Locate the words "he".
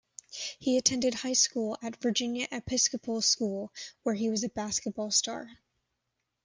0.57-0.79, 4.15-4.31